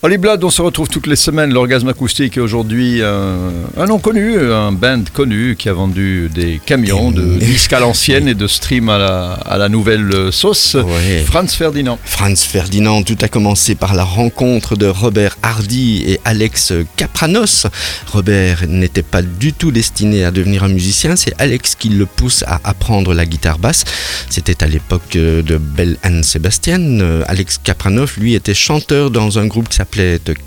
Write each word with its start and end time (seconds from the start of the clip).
Holly 0.00 0.16
Blood, 0.16 0.44
on 0.44 0.50
se 0.50 0.62
retrouve 0.62 0.86
toutes 0.88 1.08
les 1.08 1.16
semaines. 1.16 1.52
L'orgasme 1.52 1.88
acoustique 1.88 2.36
est 2.36 2.40
aujourd'hui 2.40 3.02
un, 3.02 3.50
un 3.76 3.86
nom 3.86 3.98
connu, 3.98 4.38
un 4.38 4.70
band 4.70 5.02
connu 5.12 5.56
qui 5.58 5.68
a 5.68 5.72
vendu 5.72 6.30
des 6.32 6.60
camions 6.64 7.10
de 7.10 7.36
disques 7.36 7.72
à 7.72 7.80
l'ancienne 7.80 8.28
et 8.28 8.34
de 8.34 8.46
stream 8.46 8.90
à 8.90 8.98
la, 8.98 9.32
à 9.32 9.58
la 9.58 9.68
nouvelle 9.68 10.32
sauce. 10.32 10.74
Ouais. 10.76 11.24
Franz 11.26 11.52
Ferdinand. 11.52 11.98
Franz 12.04 12.44
Ferdinand, 12.46 13.02
tout 13.02 13.16
a 13.22 13.26
commencé 13.26 13.74
par 13.74 13.96
la 13.96 14.04
rencontre 14.04 14.76
de 14.76 14.86
Robert 14.86 15.36
Hardy 15.42 16.04
et 16.06 16.20
Alex 16.24 16.74
Kapranos. 16.94 17.66
Robert 18.12 18.68
n'était 18.68 19.02
pas 19.02 19.22
du 19.22 19.52
tout 19.52 19.72
destiné 19.72 20.22
à 20.22 20.30
devenir 20.30 20.62
un 20.62 20.68
musicien, 20.68 21.16
c'est 21.16 21.34
Alex 21.38 21.74
qui 21.74 21.88
le 21.88 22.06
pousse 22.06 22.44
à 22.46 22.60
apprendre 22.62 23.14
la 23.14 23.26
guitare 23.26 23.58
basse. 23.58 23.82
C'était 24.30 24.62
à 24.62 24.68
l'époque 24.68 25.16
euh, 25.16 25.42
de 25.42 25.56
Bell 25.56 25.96
and 26.04 26.22
Sebastian. 26.22 27.00
Euh, 27.00 27.24
Alex 27.26 27.58
Kapranos, 27.58 28.16
lui, 28.16 28.36
était 28.36 28.54
chanteur 28.54 29.10
dans 29.10 29.40
un 29.40 29.48
groupe 29.48 29.68
qui 29.68 29.74
s'appelait 29.74 29.87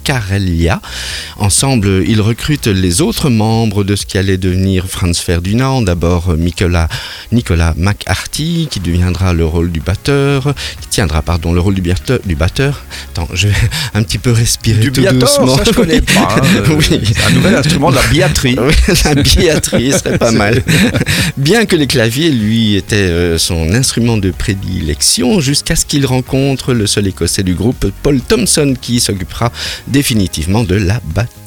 Karelia. 0.03 0.81
Ensemble, 1.37 2.03
ils 2.07 2.21
recrutent 2.21 2.67
les 2.67 3.01
autres 3.01 3.29
membres 3.29 3.83
de 3.83 3.95
ce 3.95 4.05
qui 4.05 4.17
allait 4.17 4.37
devenir 4.37 4.85
Franz 4.87 5.19
Ferdinand. 5.21 5.81
D'abord, 5.81 6.35
Nicolas, 6.37 6.87
Nicolas 7.31 7.73
McCarthy, 7.77 8.67
qui 8.69 8.79
deviendra 8.79 9.33
le 9.33 9.45
rôle 9.45 9.71
du 9.71 9.79
batteur, 9.79 10.53
qui 10.81 10.87
tiendra, 10.89 11.21
pardon, 11.21 11.53
le 11.53 11.59
rôle 11.59 11.75
du 11.75 11.81
batteur. 11.81 12.19
Du 12.25 12.35
batteur. 12.35 12.83
Attends, 13.11 13.27
je 13.33 13.47
vais 13.47 13.53
un 13.93 14.03
petit 14.03 14.17
peu 14.17 14.31
respirer 14.31 14.79
Du 14.81 14.91
tout 14.91 15.01
biator, 15.01 15.19
doucement. 15.19 15.57
ça 15.57 15.63
je 15.65 15.71
connais 15.71 16.01
pas. 16.01 16.35
hein. 16.37 16.41
Euh, 16.55 16.75
Oui. 16.77 17.01
Un 17.27 17.31
nouvel 17.31 17.55
instrument 17.55 17.89
de 17.91 17.95
la 17.95 18.07
biatrie. 18.07 18.55
Oui, 18.59 18.73
la 19.05 19.15
biatrie 19.15 19.91
serait 19.91 20.17
pas 20.17 20.31
mal. 20.31 20.63
Bien 21.37 21.65
que 21.65 21.75
les 21.75 21.87
claviers, 21.87 22.29
lui, 22.31 22.75
étaient 22.75 22.95
euh, 22.95 23.37
son 23.37 23.73
instrument 23.73 24.17
de 24.17 24.31
prédilection, 24.31 25.39
jusqu'à 25.39 25.75
ce 25.75 25.85
qu'il 25.85 26.05
rencontre 26.05 26.73
le 26.73 26.87
seul 26.87 27.07
écossais 27.07 27.43
du 27.43 27.53
groupe, 27.55 27.87
Paul 28.03 28.19
Thompson, 28.21 28.75
qui 28.79 28.99
définitivement 29.87 30.63
de 30.63 30.75
la 30.75 30.99
batterie. 31.13 31.40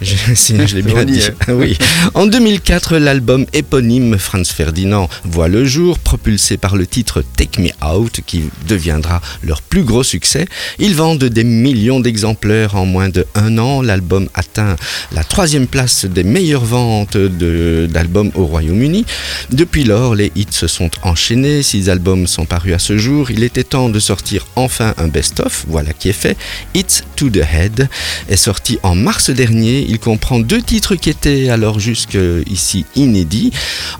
Je, 0.00 0.14
si 0.34 0.54
je 0.66 0.76
l'ai 0.76 0.82
bien 0.82 0.94
On 0.96 1.02
y 1.02 1.06
dit. 1.06 1.20
est. 1.20 1.50
Oui. 1.52 1.76
En 2.14 2.26
2004, 2.26 2.96
l'album 2.96 3.46
éponyme 3.52 4.16
Franz 4.18 4.52
Ferdinand 4.52 5.08
voit 5.24 5.48
le 5.48 5.64
jour, 5.64 5.98
propulsé 5.98 6.56
par 6.56 6.76
le 6.76 6.86
titre 6.86 7.22
Take 7.36 7.60
Me 7.60 7.70
Out, 7.86 8.20
qui 8.26 8.44
deviendra 8.68 9.20
leur 9.42 9.62
plus 9.62 9.82
gros 9.82 10.02
succès. 10.02 10.46
Ils 10.78 10.94
vendent 10.94 11.24
des 11.24 11.44
millions 11.44 12.00
d'exemplaires 12.00 12.76
en 12.76 12.86
moins 12.86 13.08
de 13.08 13.26
un 13.34 13.58
an. 13.58 13.82
L'album 13.82 14.28
atteint 14.34 14.76
la 15.12 15.24
troisième 15.24 15.66
place 15.66 16.04
des 16.04 16.24
meilleures 16.24 16.64
ventes 16.64 17.16
d'albums 17.16 18.30
au 18.34 18.44
Royaume-Uni. 18.46 19.04
Depuis 19.50 19.84
lors, 19.84 20.14
les 20.14 20.32
hits 20.36 20.46
se 20.50 20.66
sont 20.66 20.90
enchaînés. 21.02 21.62
Six 21.62 21.88
albums 21.90 22.26
sont 22.26 22.46
parus 22.46 22.74
à 22.74 22.78
ce 22.78 22.96
jour. 22.98 23.30
Il 23.30 23.42
était 23.42 23.64
temps 23.64 23.88
de 23.88 23.98
sortir 24.00 24.46
enfin 24.56 24.94
un 24.98 25.08
best-of. 25.08 25.64
Voilà 25.68 25.92
qui 25.92 26.08
est 26.08 26.12
fait. 26.14 26.36
It's 26.74 27.02
to 27.16 27.28
the 27.30 27.38
Head 27.52 27.88
est 28.28 28.36
sorti 28.36 28.78
en 28.82 28.99
mars 29.00 29.30
dernier. 29.30 29.84
Il 29.88 29.98
comprend 29.98 30.38
deux 30.38 30.62
titres 30.62 30.94
qui 30.94 31.10
étaient 31.10 31.48
alors 31.50 31.80
jusqu'ici 31.80 32.84
inédits, 32.96 33.50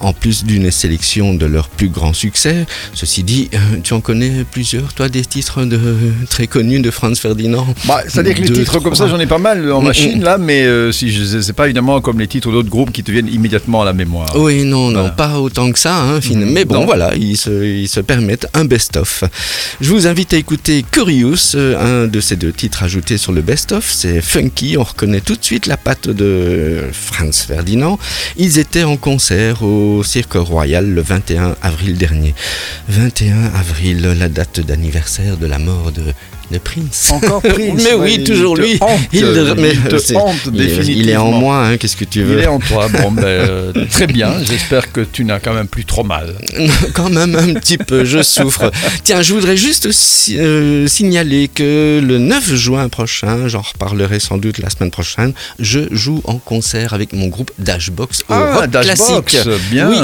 en 0.01 0.13
plus 0.13 0.45
d'une 0.45 0.71
sélection 0.71 1.35
de 1.35 1.47
leurs 1.47 1.69
plus 1.69 1.89
grands 1.89 2.13
succès. 2.13 2.67
Ceci 2.95 3.23
dit, 3.25 3.49
euh, 3.55 3.59
tu 3.83 3.95
en 3.95 4.01
connais 4.01 4.45
plusieurs, 4.51 4.93
toi, 4.95 5.09
des 5.09 5.25
titres 5.25 5.65
de, 5.65 5.81
très 6.29 6.47
connus 6.47 6.81
de 6.81 6.91
Franz 6.91 7.21
Ferdinand? 7.21 7.67
Bah, 7.87 8.03
C'est-à-dire 8.07 8.35
que 8.35 8.43
les 8.43 8.53
titres 8.53 8.79
comme 8.81 8.95
ça, 8.95 9.09
j'en 9.09 9.19
ai 9.21 9.27
pas 9.27 9.39
mal 9.39 9.73
en 9.73 9.81
Mm, 9.81 9.85
machine 9.85 10.21
mm. 10.21 10.25
là, 10.25 10.39
mais 10.39 10.63
euh, 10.63 10.93
si 10.93 11.11
je 11.11 11.41
c'est 11.41 11.53
pas 11.55 11.65
évidemment 11.67 12.01
comme 12.01 12.19
les 12.19 12.27
titres 12.29 12.51
d'autres 12.51 12.69
groupes 12.69 12.93
qui 12.93 13.03
te 13.03 13.11
viennent 13.11 13.29
immédiatement 13.33 13.83
à 13.83 13.85
la 13.85 13.93
mémoire. 13.93 14.31
Oui, 14.37 14.65
non, 14.65 14.91
non, 14.91 15.11
pas 15.11 15.39
autant 15.41 15.71
que 15.73 15.79
ça, 15.79 15.97
hein, 16.03 16.21
Mhm. 16.31 16.51
mais 16.53 16.65
bon, 16.65 16.75
Non. 16.81 16.85
voilà, 16.85 17.15
ils 17.17 17.37
se, 17.37 17.51
ils 17.65 17.89
se 17.89 18.01
permettent 18.01 18.47
un 18.55 18.65
best-of. 18.65 19.25
Je 19.81 19.89
vous 19.91 20.07
invite 20.07 20.35
à 20.35 20.37
écouter 20.37 20.85
Curious, 20.91 21.55
euh, 21.55 22.05
un 22.05 22.07
de 22.09 22.21
ces 22.21 22.37
deux 22.37 22.53
titres 22.53 22.83
ajoutés 22.83 23.17
sur 23.19 23.33
le 23.33 23.41
best-of. 23.43 23.91
C'est 23.93 24.21
funky, 24.21 24.77
on 24.77 24.85
reconnaît 24.91 25.21
tout 25.21 25.37
de 25.37 25.45
suite 25.45 25.67
la 25.67 25.77
patte 25.77 26.09
de 26.09 26.83
Franz 26.93 27.47
Ferdinand. 27.47 27.99
Ils 28.37 28.59
étaient 28.59 28.85
en 28.85 28.97
concert 28.97 29.63
au 29.63 30.03
Cirque 30.05 30.35
Royal 30.35 30.87
le 30.89 31.01
21 31.01 31.57
avril 31.63 31.97
dernier. 31.97 32.35
21 32.89 33.55
avril, 33.55 34.03
la 34.19 34.29
date 34.29 34.61
d'anniversaire 34.61 35.37
de 35.37 35.47
la 35.47 35.59
mort 35.59 35.93
de, 35.93 36.03
de 36.51 36.59
Prince. 36.59 37.11
Encore 37.13 37.43
Prince. 37.43 37.83
mais 37.85 37.95
oui, 37.95 38.25
toujours 38.25 38.57
lui. 38.57 38.79
Il, 39.13 39.21
te 39.21 40.15
hante 40.17 40.37
est 41.09 41.17
en 41.17 41.33
moi, 41.33 41.67
hein, 41.67 41.77
qu'est-ce 41.77 41.97
que 41.97 42.05
tu 42.05 42.23
veux 42.23 42.39
Il 42.39 42.45
est 42.45 42.47
en 42.47 42.59
toi. 42.59 42.89
Bon, 42.89 43.11
ben, 43.13 43.25
euh, 43.25 43.73
très 43.91 44.07
bien. 44.07 44.33
J'espère 44.43 44.93
que 44.93 45.01
tu 45.01 45.25
n'as 45.25 45.39
quand 45.39 45.55
même 45.55 45.69
plus 45.69 45.85
trop 45.85 46.05
mal. 46.05 46.35
Quand 46.95 47.11
même 47.11 47.35
un 47.37 47.55
petit 47.55 47.79
peu, 47.79 48.05
je 48.05 48.23
souffre. 48.23 48.71
Tiens, 49.05 49.23
je 49.23 49.33
voudrais 49.33 49.57
juste 49.57 49.89
euh, 50.31 50.87
signaler 50.87 51.49
que 51.49 52.01
le 52.03 52.19
9 52.19 52.55
juin 52.55 52.89
prochain, 52.89 53.49
j'en 53.49 53.61
reparlerai 53.63 54.19
sans 54.21 54.39
doute 54.39 54.59
la 54.59 54.71
semaine 54.71 54.91
prochaine, 54.91 55.33
je 55.59 55.81
joue 55.91 56.21
en 56.25 56.39
concert 56.39 56.95
avec 56.95 57.13
mon 57.13 57.29
groupe 57.29 57.53
Dashbox 57.59 58.25
au 58.29 58.35
rock 58.35 58.67
Dashbox, 58.71 59.23
classique. 59.33 59.71
bien. 59.71 59.89
Oui, 59.89 59.97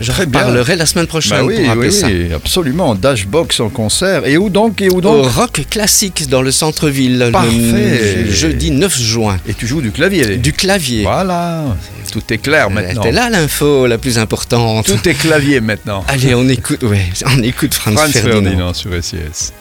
Je 0.00 0.12
bien. 0.12 0.14
reparlerai 0.24 0.76
la 0.76 0.86
semaine 0.86 1.06
prochaine 1.06 1.38
Bah 1.38 1.44
oui, 1.44 1.64
pour 1.64 1.76
oui, 1.76 1.92
ça. 1.92 2.06
absolument. 2.34 2.94
Dashbox 2.94 3.60
en 3.60 3.68
concert. 3.68 4.26
Et 4.26 4.36
où 4.36 4.50
donc 4.50 4.80
Et 4.80 4.88
où 4.90 4.96
Au 4.96 5.00
donc? 5.00 5.26
Rock 5.26 5.62
classique 5.70 5.91
dans 6.28 6.42
le 6.42 6.50
centre-ville, 6.50 7.28
Parfait. 7.32 8.24
le 8.24 8.30
jeudi 8.30 8.70
9 8.70 8.98
juin. 8.98 9.36
Et 9.46 9.54
tu 9.54 9.66
joues 9.66 9.80
du 9.82 9.90
clavier. 9.90 10.36
Du 10.36 10.52
clavier. 10.52 11.02
Voilà. 11.02 11.64
Tout 12.10 12.22
est 12.30 12.38
clair 12.38 12.68
maintenant. 12.70 13.02
C'était 13.02 13.12
là 13.14 13.30
l'info 13.30 13.86
la 13.86 13.96
plus 13.98 14.18
importante. 14.18 14.86
Tout 14.86 15.08
est 15.08 15.14
clavier 15.14 15.60
maintenant. 15.60 16.04
Allez, 16.08 16.34
on 16.34 16.46
écoute, 16.48 16.82
ouais, 16.82 17.06
on 17.26 17.42
écoute 17.42 17.72
Franz, 17.72 17.96
Franz 17.96 18.12
Ferdinand. 18.12 18.42
Ferdinand 18.42 18.74
sur 18.74 18.90
SIS. 19.02 19.52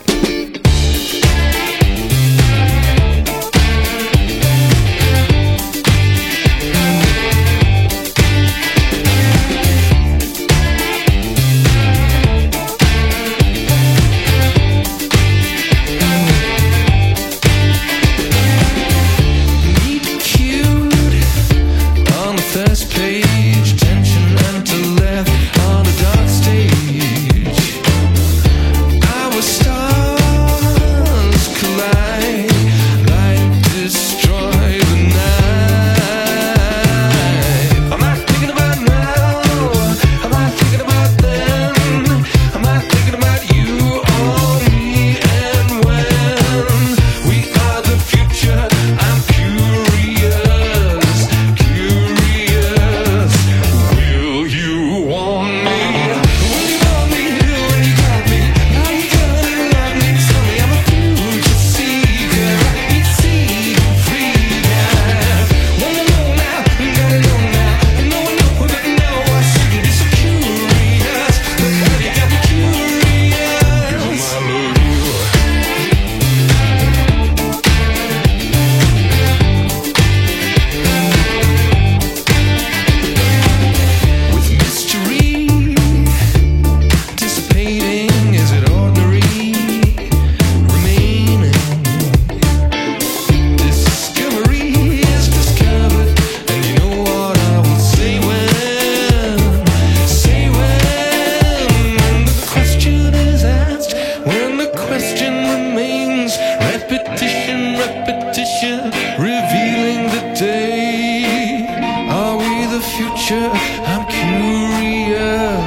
I'm 113.33 114.05
curious. 114.07 115.60